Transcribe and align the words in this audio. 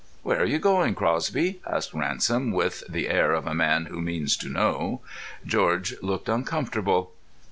"Where 0.23 0.41
are 0.41 0.45
you 0.45 0.57
going, 0.57 0.95
Crosby?" 0.95 1.61
asked 1.67 1.93
Ransom, 1.93 2.51
with 2.51 2.81
the 2.89 3.07
air 3.07 3.33
of 3.33 3.45
a 3.45 3.53
man 3.53 3.85
who 3.85 4.01
means 4.01 4.35
to 4.37 4.49
know. 4.49 5.01
George 5.45 5.93
looked 6.01 6.27
uncomfortable. 6.27 7.13